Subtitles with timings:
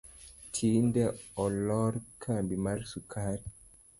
[0.53, 1.03] Tinde
[1.43, 1.93] olor
[2.23, 3.45] kambi mar sukari